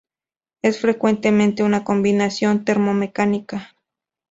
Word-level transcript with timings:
Es 0.63 0.79
frecuentemente 0.81 1.61
una 1.61 1.83
combinación 1.83 2.65
termo-mecánica. 2.65 3.75